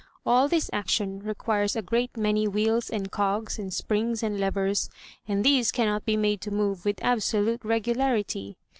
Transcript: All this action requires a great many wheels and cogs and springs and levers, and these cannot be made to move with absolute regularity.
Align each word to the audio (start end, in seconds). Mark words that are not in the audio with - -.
All 0.25 0.47
this 0.47 0.67
action 0.73 1.19
requires 1.19 1.75
a 1.75 1.83
great 1.83 2.17
many 2.17 2.47
wheels 2.47 2.89
and 2.89 3.11
cogs 3.11 3.59
and 3.59 3.71
springs 3.71 4.23
and 4.23 4.39
levers, 4.39 4.89
and 5.27 5.45
these 5.45 5.71
cannot 5.71 6.05
be 6.05 6.17
made 6.17 6.41
to 6.41 6.49
move 6.49 6.85
with 6.85 6.97
absolute 7.03 7.63
regularity. 7.63 8.57